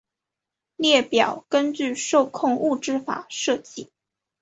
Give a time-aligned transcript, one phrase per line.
[0.77, 3.91] 列表根据受控物质法设计。